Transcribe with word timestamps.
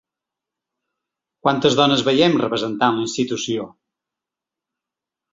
Quantes 1.47 1.75
dones 1.79 2.01
veiem 2.07 2.37
representant 2.43 2.97
la 3.01 3.05
institució? 3.07 3.67